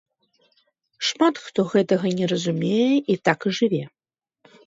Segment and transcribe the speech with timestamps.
[1.09, 3.83] Шмат хто гэтага не разумее, і так і жыве.